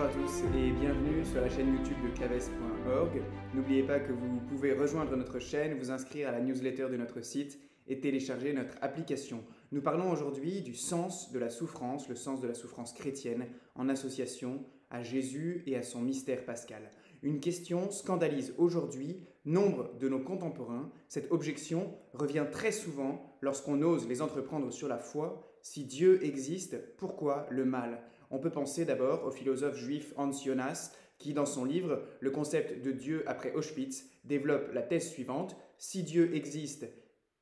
[0.00, 3.22] Bonjour à tous et bienvenue sur la chaîne YouTube de claves.org.
[3.54, 7.20] N'oubliez pas que vous pouvez rejoindre notre chaîne, vous inscrire à la newsletter de notre
[7.20, 9.44] site et télécharger notre application.
[9.72, 13.90] Nous parlons aujourd'hui du sens de la souffrance, le sens de la souffrance chrétienne en
[13.90, 16.90] association à Jésus et à son mystère pascal.
[17.22, 20.90] Une question scandalise aujourd'hui nombre de nos contemporains.
[21.08, 25.58] Cette objection revient très souvent lorsqu'on ose les entreprendre sur la foi.
[25.60, 28.02] Si Dieu existe, pourquoi le mal?
[28.30, 32.82] On peut penser d'abord au philosophe juif Hans Jonas qui, dans son livre Le concept
[32.82, 35.56] de Dieu après Auschwitz, développe la thèse suivante.
[35.78, 36.86] Si Dieu existe,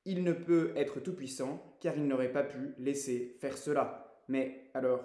[0.05, 4.23] il ne peut être tout-puissant car il n'aurait pas pu laisser faire cela.
[4.29, 5.05] Mais alors,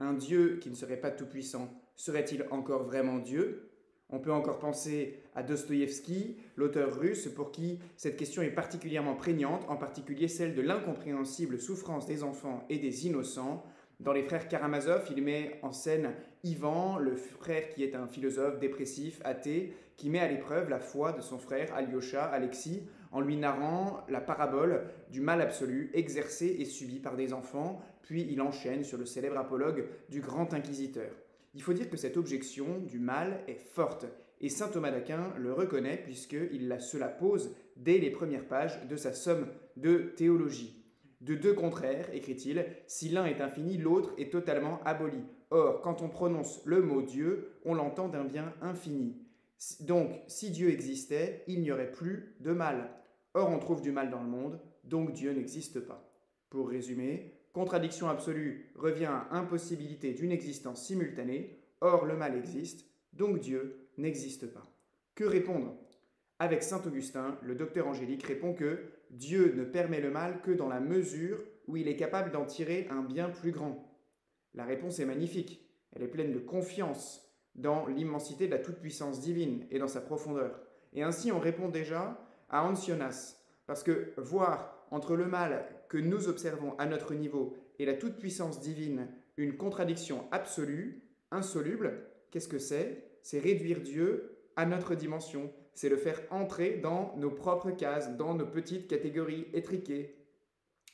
[0.00, 3.70] un Dieu qui ne serait pas tout-puissant, serait-il encore vraiment Dieu?
[4.10, 9.64] On peut encore penser à Dostoïevski, l'auteur russe pour qui cette question est particulièrement prégnante,
[9.68, 13.64] en particulier celle de l'incompréhensible souffrance des enfants et des innocents.
[14.00, 18.58] Dans Les Frères Karamazov, il met en scène Ivan, le frère qui est un philosophe
[18.58, 23.36] dépressif, athée, qui met à l'épreuve la foi de son frère Alyosha, Alexis, en lui
[23.36, 28.82] narrant la parabole du mal absolu exercé et subi par des enfants, puis il enchaîne
[28.82, 31.10] sur le célèbre apologue du grand inquisiteur.
[31.54, 34.06] Il faut dire que cette objection du mal est forte,
[34.40, 38.96] et saint Thomas d'Aquin le reconnaît puisqu'il se la pose dès les premières pages de
[38.96, 40.83] sa somme de théologie.
[41.24, 45.24] De deux contraires, écrit-il, si l'un est infini, l'autre est totalement aboli.
[45.50, 49.16] Or, quand on prononce le mot Dieu, on l'entend d'un bien infini.
[49.80, 52.90] Donc, si Dieu existait, il n'y aurait plus de mal.
[53.32, 56.06] Or, on trouve du mal dans le monde, donc Dieu n'existe pas.
[56.50, 63.38] Pour résumer, Contradiction absolue revient à impossibilité d'une existence simultanée, or le mal existe, donc
[63.38, 64.66] Dieu n'existe pas.
[65.14, 65.74] Que répondre?
[66.38, 68.80] Avec saint Augustin, le docteur angélique répond que
[69.14, 72.88] Dieu ne permet le mal que dans la mesure où il est capable d'en tirer
[72.90, 73.88] un bien plus grand.
[74.54, 79.66] La réponse est magnifique, elle est pleine de confiance dans l'immensité de la toute-puissance divine
[79.70, 80.60] et dans sa profondeur.
[80.92, 82.20] Et ainsi on répond déjà
[82.50, 83.36] à Ancionas,
[83.66, 88.60] parce que voir entre le mal que nous observons à notre niveau et la toute-puissance
[88.60, 93.18] divine une contradiction absolue, insoluble, qu'est-ce que c'est?
[93.22, 98.34] C'est réduire Dieu à notre dimension, c'est le faire entrer dans nos propres cases, dans
[98.34, 100.16] nos petites catégories étriquées.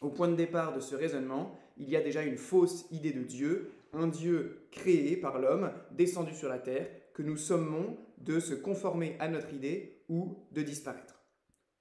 [0.00, 3.22] Au point de départ de ce raisonnement, il y a déjà une fausse idée de
[3.22, 8.54] Dieu, un Dieu créé par l'homme, descendu sur la terre, que nous sommons de se
[8.54, 11.20] conformer à notre idée ou de disparaître.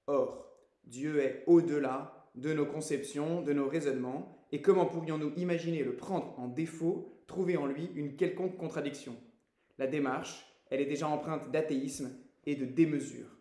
[0.07, 0.45] Or,
[0.83, 6.38] Dieu est au-delà de nos conceptions, de nos raisonnements, et comment pourrions-nous imaginer le prendre
[6.39, 9.15] en défaut, trouver en lui une quelconque contradiction?
[9.77, 12.09] La démarche, elle est déjà empreinte d'athéisme
[12.45, 13.38] et de démesure.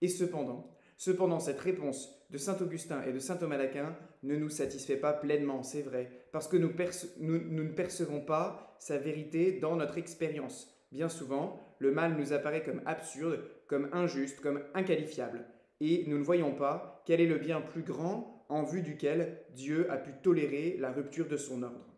[0.00, 4.48] Et cependant, cependant, cette réponse de saint Augustin et de saint Thomas d'Aquin ne nous
[4.48, 6.72] satisfait pas pleinement, c'est vrai, parce que nous,
[7.20, 10.70] nous ne percevons pas sa vérité dans notre expérience.
[10.92, 15.46] Bien souvent, le mal nous apparaît comme absurde, comme injuste, comme inqualifiable
[15.80, 19.90] et nous ne voyons pas quel est le bien plus grand en vue duquel Dieu
[19.90, 21.94] a pu tolérer la rupture de son ordre.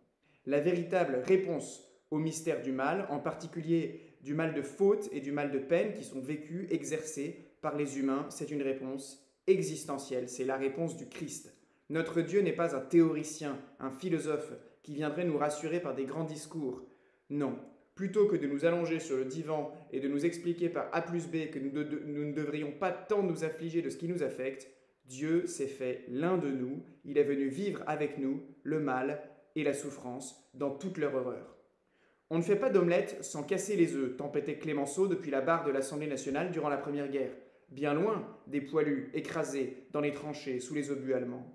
[0.47, 5.31] La véritable réponse au mystère du mal, en particulier du mal de faute et du
[5.31, 10.45] mal de peine qui sont vécus, exercés par les humains, c'est une réponse existentielle, c'est
[10.45, 11.55] la réponse du Christ.
[11.91, 16.25] Notre Dieu n'est pas un théoricien, un philosophe qui viendrait nous rassurer par des grands
[16.25, 16.83] discours.
[17.31, 17.57] Non,
[17.95, 21.29] plutôt que de nous allonger sur le divan et de nous expliquer par A plus
[21.29, 24.69] B que nous, ne devrions pas tant nous affliger de ce qui nous affecte,
[25.05, 29.23] Dieu s'est fait l'un de nous, il est venu vivre avec nous le mal
[29.55, 31.56] et la souffrance dans toute leur horreur.
[32.29, 35.71] On ne fait pas d'omelette sans casser les œufs, tempêtait Clémenceau depuis la barre de
[35.71, 37.37] l'Assemblée nationale durant la Première Guerre,
[37.69, 41.47] bien loin des poilus écrasés dans les tranchées sous les obus allemands.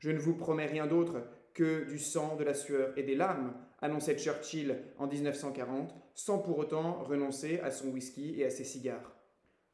[0.00, 1.22] Je ne vous promets rien d'autre
[1.54, 6.58] que du sang, de la sueur et des larmes, annonçait Churchill en 1940, sans pour
[6.58, 9.16] autant renoncer à son whisky et à ses cigares.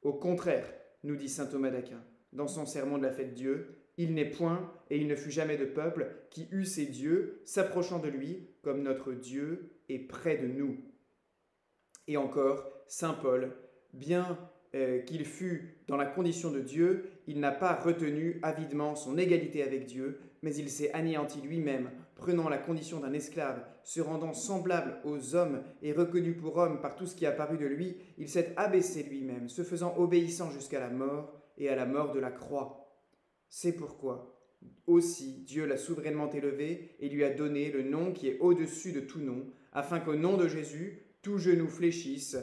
[0.03, 2.03] Au contraire, nous dit saint Thomas d'Aquin,
[2.33, 5.57] dans son sermon de la fête Dieu, il n'est point et il ne fut jamais
[5.57, 10.77] de peuple qui eut ses dieux s'approchant de lui comme notre Dieu près de nous.
[12.07, 13.57] Et encore, saint Paul,
[13.93, 14.39] bien
[14.75, 19.63] euh, qu'il fût dans la condition de Dieu, il n'a pas retenu avidement son égalité
[19.63, 24.99] avec Dieu, mais il s'est anéanti lui-même, prenant la condition d'un esclave, se rendant semblable
[25.05, 28.29] aux hommes et reconnu pour homme par tout ce qui a paru de lui, il
[28.29, 32.31] s'est abaissé lui-même, se faisant obéissant jusqu'à la mort et à la mort de la
[32.31, 32.95] croix.
[33.49, 34.41] C'est pourquoi
[34.87, 39.01] aussi Dieu l'a souverainement élevé et lui a donné le nom qui est au-dessus de
[39.01, 42.37] tout nom, afin qu'au nom de Jésus, tout genou fléchisse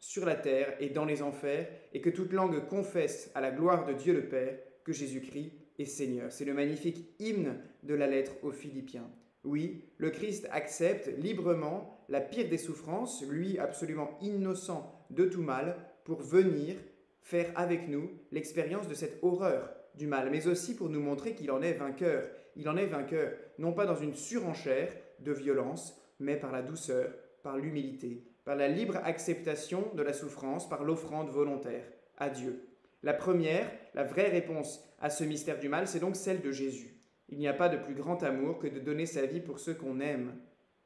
[0.00, 3.84] sur la terre et dans les enfers, et que toute langue confesse à la gloire
[3.84, 6.30] de Dieu le Père que Jésus-Christ est Seigneur.
[6.30, 9.10] C'est le magnifique hymne de la lettre aux Philippiens.
[9.44, 15.76] Oui, le Christ accepte librement la pire des souffrances, lui absolument innocent de tout mal,
[16.04, 16.76] pour venir
[17.20, 21.50] faire avec nous l'expérience de cette horreur du mal, mais aussi pour nous montrer qu'il
[21.50, 22.28] en est vainqueur.
[22.56, 27.12] Il en est vainqueur, non pas dans une surenchère de violence, mais par la douceur,
[27.42, 31.84] par l'humilité, par la libre acceptation de la souffrance, par l'offrande volontaire
[32.16, 32.68] à Dieu.
[33.02, 36.96] La première, la vraie réponse à ce mystère du mal, c'est donc celle de Jésus.
[37.28, 39.74] Il n'y a pas de plus grand amour que de donner sa vie pour ceux
[39.74, 40.34] qu'on aime.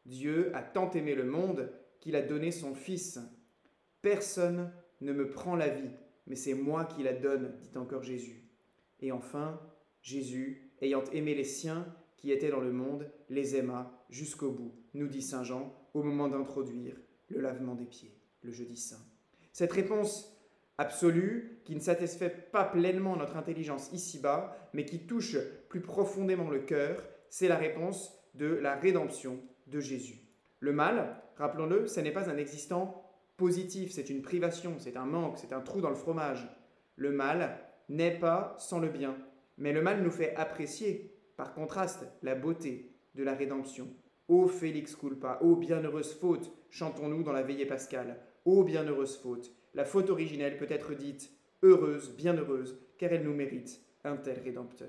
[0.04, 1.70] Dieu a tant aimé le monde
[2.00, 3.20] qu'il a donné son Fils.
[4.02, 5.90] Personne ne me prend la vie,
[6.26, 8.48] mais c'est moi qui la donne, dit encore Jésus.
[9.00, 9.60] Et enfin,
[10.02, 11.86] Jésus, ayant aimé les siens
[12.16, 16.28] qui étaient dans le monde, les aima jusqu'au bout, nous dit Saint Jean au moment
[16.28, 16.96] d'introduire
[17.28, 19.00] le lavement des pieds, le jeudi saint.
[19.52, 20.32] Cette réponse
[20.78, 25.36] absolue, qui ne satisfait pas pleinement notre intelligence ici-bas, mais qui touche
[25.68, 30.20] plus profondément le cœur, c'est la réponse de la rédemption de Jésus.
[30.60, 35.38] Le mal, rappelons-le, ce n'est pas un existant positif, c'est une privation, c'est un manque,
[35.38, 36.48] c'est un trou dans le fromage.
[36.96, 39.16] Le mal n'est pas sans le bien,
[39.58, 43.88] mais le mal nous fait apprécier, par contraste, la beauté de la rédemption.
[44.32, 48.16] Ô Félix culpa, ô bienheureuse faute, chantons-nous dans la veillée pascale.
[48.46, 51.30] Ô bienheureuse faute, la faute originelle peut être dite
[51.62, 54.88] heureuse, bienheureuse, car elle nous mérite un tel rédempteur.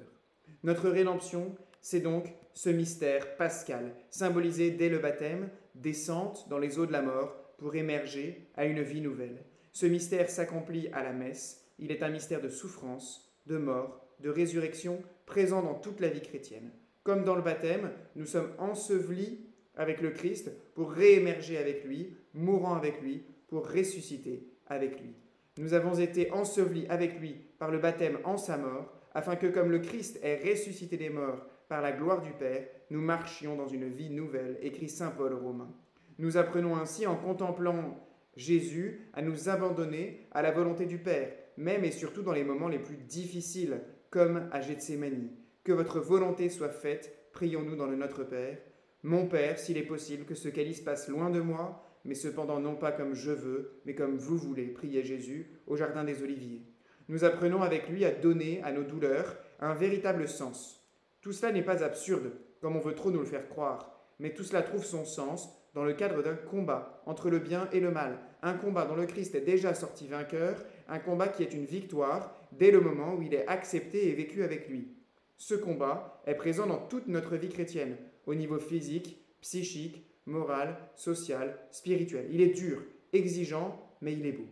[0.63, 6.85] Notre rédemption, c'est donc ce mystère pascal, symbolisé dès le baptême, descente dans les eaux
[6.85, 9.43] de la mort pour émerger à une vie nouvelle.
[9.73, 14.29] Ce mystère s'accomplit à la messe, il est un mystère de souffrance, de mort, de
[14.29, 16.71] résurrection, présent dans toute la vie chrétienne.
[17.03, 19.45] Comme dans le baptême, nous sommes ensevelis
[19.75, 25.13] avec le Christ pour réémerger avec lui, mourant avec lui, pour ressusciter avec lui.
[25.57, 29.69] Nous avons été ensevelis avec lui par le baptême en sa mort, afin que comme
[29.69, 33.89] le Christ est ressuscité des morts par la gloire du Père, nous marchions dans une
[33.89, 35.71] vie nouvelle, écrit Saint Paul aux Romains.
[36.19, 37.99] Nous apprenons ainsi en contemplant
[38.35, 42.67] Jésus à nous abandonner à la volonté du Père, même et surtout dans les moments
[42.67, 45.29] les plus difficiles, comme à Gethsemane.
[45.63, 48.57] Que votre volonté soit faite, prions-nous dans le Notre Père.
[49.01, 52.75] Mon Père, s'il est possible, que ce calice passe loin de moi, mais cependant non
[52.75, 56.67] pas comme je veux, mais comme vous voulez, priait Jésus au Jardin des Oliviers.
[57.07, 60.85] Nous apprenons avec lui à donner à nos douleurs un véritable sens.
[61.21, 64.43] Tout cela n'est pas absurde, comme on veut trop nous le faire croire, mais tout
[64.43, 68.19] cela trouve son sens dans le cadre d'un combat entre le bien et le mal,
[68.41, 70.57] un combat dont le Christ est déjà sorti vainqueur,
[70.89, 74.43] un combat qui est une victoire dès le moment où il est accepté et vécu
[74.43, 74.97] avec lui.
[75.37, 81.57] Ce combat est présent dans toute notre vie chrétienne, au niveau physique, psychique, moral, social,
[81.71, 82.27] spirituel.
[82.31, 82.81] Il est dur,
[83.11, 84.47] exigeant, mais il est beau.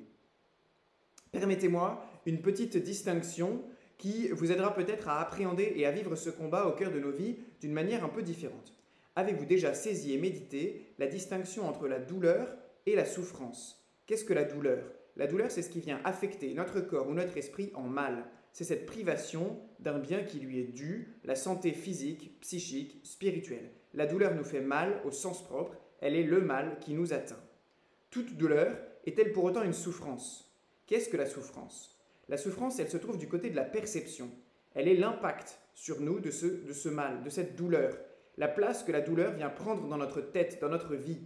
[1.31, 3.63] Permettez-moi une petite distinction
[3.97, 7.11] qui vous aidera peut-être à appréhender et à vivre ce combat au cœur de nos
[7.11, 8.75] vies d'une manière un peu différente.
[9.15, 12.47] Avez-vous déjà saisi et médité la distinction entre la douleur
[12.85, 13.85] et la souffrance?
[14.07, 14.83] Qu'est-ce que la douleur?
[15.15, 18.25] La douleur, c'est ce qui vient affecter notre corps ou notre esprit en mal.
[18.53, 23.71] C'est cette privation d'un bien qui lui est dû, la santé physique, psychique, spirituelle.
[23.93, 27.41] La douleur nous fait mal au sens propre, elle est le mal qui nous atteint.
[28.09, 30.53] Toute douleur est-elle pour autant une souffrance?
[30.85, 31.97] Qu'est-ce que la souffrance?
[32.27, 34.29] La souffrance, elle se trouve du côté de la perception.
[34.73, 37.97] Elle est l'impact sur nous de ce, de ce mal, de cette douleur,
[38.37, 41.21] la place que la douleur vient prendre dans notre tête, dans notre vie.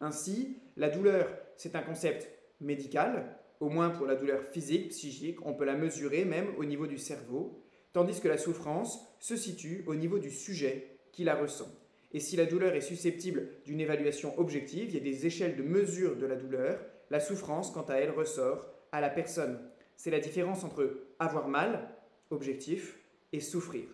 [0.00, 2.28] Ainsi, la douleur, c'est un concept
[2.60, 6.86] médical, au moins pour la douleur physique, psychique, on peut la mesurer même au niveau
[6.86, 7.62] du cerveau,
[7.92, 11.70] tandis que la souffrance se situe au niveau du sujet qui la ressent.
[12.12, 15.62] Et si la douleur est susceptible d'une évaluation objective, il y a des échelles de
[15.62, 19.60] mesure de la douleur, la souffrance, quant à elle, ressort à la personne.
[19.96, 21.88] C'est la différence entre avoir mal,
[22.30, 22.98] objectif,
[23.32, 23.84] et souffrir,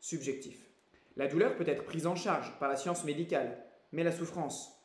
[0.00, 0.58] subjectif.
[1.16, 3.58] La douleur peut être prise en charge par la science médicale,
[3.92, 4.81] mais la souffrance.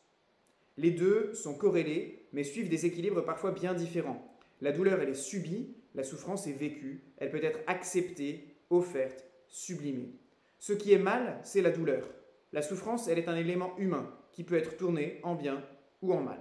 [0.78, 4.38] Les deux sont corrélés, mais suivent des équilibres parfois bien différents.
[4.60, 10.14] La douleur, elle est subie, la souffrance est vécue, elle peut être acceptée, offerte, sublimée.
[10.60, 12.08] Ce qui est mal, c'est la douleur.
[12.52, 15.64] La souffrance, elle est un élément humain qui peut être tourné en bien
[16.00, 16.38] ou en mal.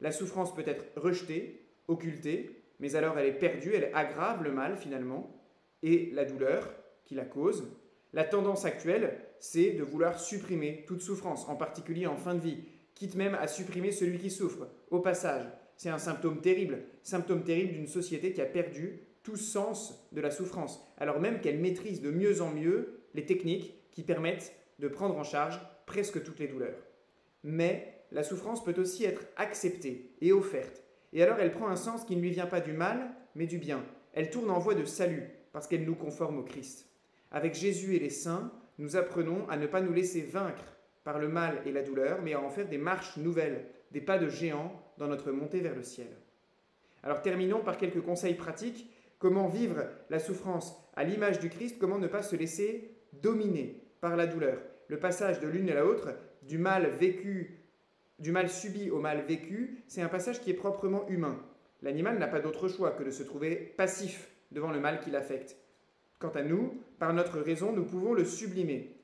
[0.00, 4.76] La souffrance peut être rejetée, occultée, mais alors elle est perdue, elle aggrave le mal
[4.76, 5.34] finalement,
[5.82, 6.74] et la douleur
[7.06, 7.66] qui la cause.
[8.12, 12.58] La tendance actuelle, c'est de vouloir supprimer toute souffrance, en particulier en fin de vie,
[12.98, 15.46] quitte même à supprimer celui qui souffre, au passage.
[15.76, 20.32] C'est un symptôme terrible, symptôme terrible d'une société qui a perdu tout sens de la
[20.32, 25.16] souffrance, alors même qu'elle maîtrise de mieux en mieux les techniques qui permettent de prendre
[25.16, 26.82] en charge presque toutes les douleurs.
[27.44, 30.82] Mais la souffrance peut aussi être acceptée et offerte.
[31.12, 33.58] Et alors elle prend un sens qui ne lui vient pas du mal, mais du
[33.58, 33.84] bien.
[34.14, 36.88] Elle tourne en voie de salut, parce qu'elle nous conforme au Christ.
[37.30, 40.77] Avec Jésus et les saints, nous apprenons à ne pas nous laisser vaincre
[41.08, 44.18] par le mal et la douleur, mais à en faire des marches nouvelles, des pas
[44.18, 46.08] de géant dans notre montée vers le ciel.
[47.02, 48.90] Alors terminons par quelques conseils pratiques.
[49.18, 51.78] Comment vivre la souffrance à l'image du Christ?
[51.80, 52.90] Comment ne pas se laisser
[53.22, 54.58] dominer par la douleur?
[54.88, 56.10] Le passage de l'une à l'autre,
[56.42, 57.58] du mal vécu,
[58.18, 61.42] du mal subi au mal vécu, c'est un passage qui est proprement humain.
[61.80, 65.56] L'animal n'a pas d'autre choix que de se trouver passif devant le mal qui l'affecte.
[66.18, 68.97] Quant à nous, par notre raison, nous pouvons le sublimer.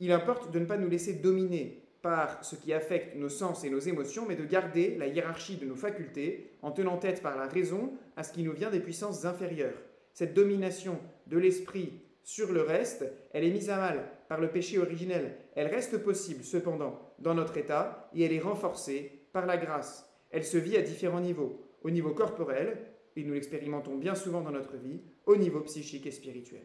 [0.00, 3.70] Il importe de ne pas nous laisser dominer par ce qui affecte nos sens et
[3.70, 7.46] nos émotions, mais de garder la hiérarchie de nos facultés en tenant tête par la
[7.46, 9.80] raison à ce qui nous vient des puissances inférieures.
[10.12, 14.78] Cette domination de l'esprit sur le reste, elle est mise à mal par le péché
[14.78, 15.36] originel.
[15.54, 20.08] Elle reste possible cependant dans notre état et elle est renforcée par la grâce.
[20.30, 21.60] Elle se vit à différents niveaux.
[21.82, 22.78] Au niveau corporel,
[23.16, 26.64] et nous l'expérimentons bien souvent dans notre vie, au niveau psychique et spirituel.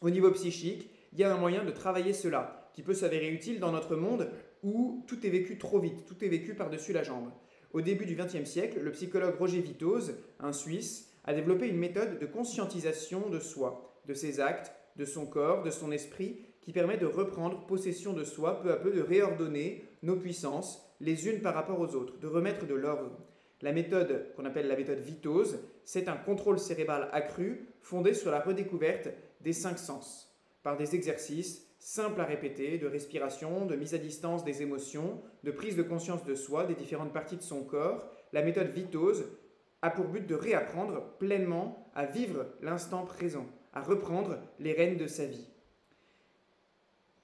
[0.00, 3.60] Au niveau psychique, il y a un moyen de travailler cela, qui peut s'avérer utile
[3.60, 4.30] dans notre monde
[4.62, 7.30] où tout est vécu trop vite, tout est vécu par-dessus la jambe.
[7.72, 12.18] Au début du XXe siècle, le psychologue Roger Vitoz, un Suisse, a développé une méthode
[12.18, 16.96] de conscientisation de soi, de ses actes, de son corps, de son esprit, qui permet
[16.96, 21.54] de reprendre possession de soi, peu à peu de réordonner nos puissances les unes par
[21.54, 23.18] rapport aux autres, de remettre de l'ordre.
[23.62, 28.40] La méthode qu'on appelle la méthode Vitoz, c'est un contrôle cérébral accru fondé sur la
[28.40, 29.08] redécouverte
[29.40, 30.31] des cinq sens
[30.62, 35.50] par des exercices simples à répéter de respiration, de mise à distance des émotions, de
[35.50, 38.08] prise de conscience de soi, des différentes parties de son corps.
[38.32, 39.24] La méthode Vitose
[39.82, 45.08] a pour but de réapprendre pleinement à vivre l'instant présent, à reprendre les rênes de
[45.08, 45.48] sa vie.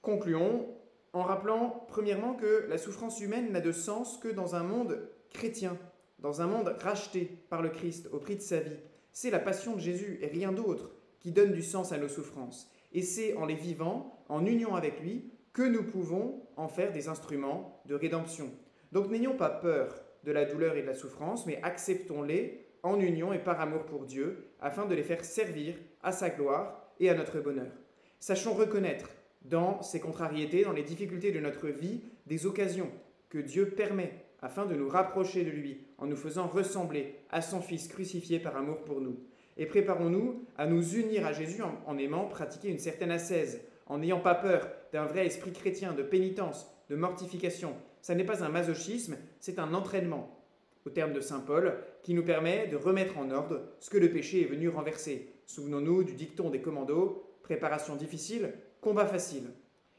[0.02, 0.74] Concluons
[1.12, 5.78] en rappelant premièrement que la souffrance humaine n'a de sens que dans un monde chrétien,
[6.18, 8.76] dans un monde racheté par le Christ au prix de sa vie.
[9.12, 10.90] C'est la passion de Jésus et rien d'autre
[11.20, 12.70] qui donne du sens à nos souffrances.
[12.92, 17.08] Et c'est en les vivant, en union avec lui, que nous pouvons en faire des
[17.08, 18.50] instruments de rédemption.
[18.92, 23.32] Donc n'ayons pas peur de la douleur et de la souffrance, mais acceptons-les en union
[23.32, 27.14] et par amour pour Dieu, afin de les faire servir à sa gloire et à
[27.14, 27.72] notre bonheur.
[28.20, 29.10] Sachons reconnaître
[29.42, 32.90] dans ces contrariétés, dans les difficultés de notre vie, des occasions
[33.28, 37.60] que Dieu permet afin de nous rapprocher de lui, en nous faisant ressembler à son
[37.60, 39.18] Fils crucifié par amour pour nous
[39.58, 44.20] et préparons-nous à nous unir à Jésus en, aimant pratiquer une certaine ascèse, en n'ayant
[44.20, 47.74] pas peur d'un vrai esprit chrétien de pénitence, de mortification.
[48.00, 50.44] Ça n'est pas un masochisme, c'est un entraînement,
[50.86, 54.10] au terme de Saint Paul, qui nous permet de remettre en ordre ce que le
[54.10, 55.34] péché est venu renverser.
[55.46, 59.50] Souvenons-nous du dicton des commandos, préparation difficile, combat facile.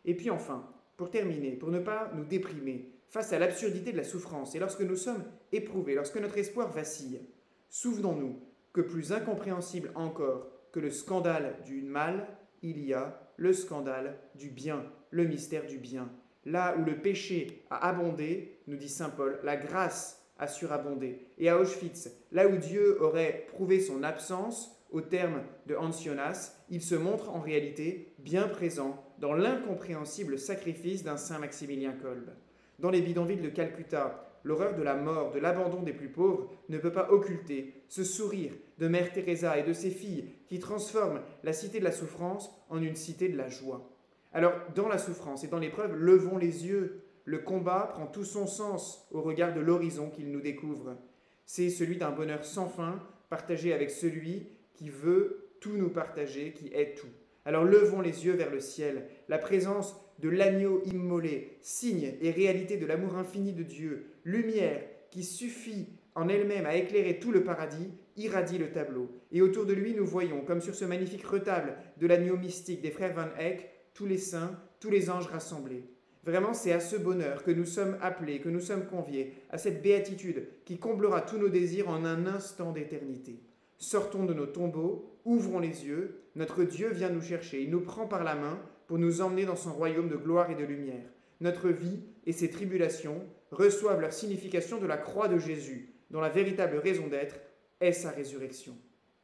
[0.05, 4.03] Et puis enfin, pour terminer, pour ne pas nous déprimer face à l'absurdité de la
[4.03, 7.21] souffrance, et lorsque nous sommes éprouvés, lorsque notre espoir vacille,
[7.69, 8.39] souvenons-nous
[8.73, 12.27] que plus incompréhensible encore que le scandale du mal,
[12.61, 16.09] il y a le scandale du bien, le mystère du bien.
[16.45, 21.27] Là où le péché a abondé, nous dit Saint Paul, la grâce a surabondé.
[21.37, 26.81] Et à Auschwitz, là où Dieu aurait prouvé son absence, au terme de Ancionas, il
[26.81, 32.31] se montre en réalité bien présent dans l'incompréhensible sacrifice d'un Saint Maximilien Kolb.
[32.79, 36.77] Dans les bidonvilles de Calcutta, l'horreur de la mort, de l'abandon des plus pauvres, ne
[36.77, 41.53] peut pas occulter ce sourire de Mère Teresa et de ses filles qui transforment la
[41.53, 43.89] cité de la souffrance en une cité de la joie.
[44.31, 47.01] Alors, dans la souffrance et dans l'épreuve, levons les yeux.
[47.25, 50.97] Le combat prend tout son sens au regard de l'horizon qu'il nous découvre.
[51.45, 56.67] C'est celui d'un bonheur sans fin, partagé avec celui qui veut tout nous partager, qui
[56.73, 57.07] est tout.
[57.45, 59.07] Alors levons les yeux vers le ciel.
[59.27, 64.81] La présence de l'agneau immolé, signe et réalité de l'amour infini de Dieu, lumière
[65.11, 69.09] qui suffit en elle-même à éclairer tout le paradis, irradie le tableau.
[69.31, 72.91] Et autour de lui, nous voyons, comme sur ce magnifique retable de l'agneau mystique des
[72.91, 75.83] frères Van Eyck, tous les saints, tous les anges rassemblés.
[76.25, 79.81] Vraiment, c'est à ce bonheur que nous sommes appelés, que nous sommes conviés, à cette
[79.81, 83.39] béatitude qui comblera tous nos désirs en un instant d'éternité.
[83.77, 88.05] Sortons de nos tombeaux, ouvrons les yeux, notre Dieu vient nous chercher, il nous prend
[88.07, 91.09] par la main pour nous emmener dans son royaume de gloire et de lumière.
[91.39, 96.29] Notre vie et ses tribulations reçoivent leur signification de la croix de Jésus, dont la
[96.29, 97.35] véritable raison d'être
[97.79, 98.75] est sa résurrection.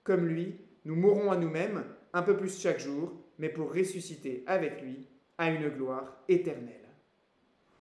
[0.03, 0.55] Comme lui,
[0.85, 5.49] nous mourrons à nous-mêmes, un peu plus chaque jour, mais pour ressusciter avec lui à
[5.49, 6.84] une gloire éternelle.